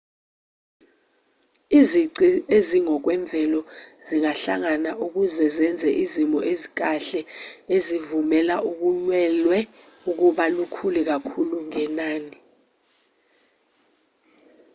izici 1.79 2.29
ezingokwemvelo 2.57 3.59
zingahlangana 4.07 4.91
ukuze 5.05 5.45
zenze 5.57 5.89
izimo 6.03 6.39
ezikahle 6.53 7.21
ezivumela 7.75 8.55
ulwelwe 8.87 9.59
ukuba 10.11 10.43
lukhule 10.55 11.01
kakhulu 11.09 11.55
ngenani 11.67 12.37